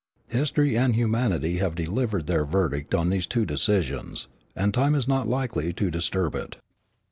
[0.29, 5.29] History and humanity have delivered their verdict on these two decisions, and time is not
[5.29, 6.57] likely to disturb it.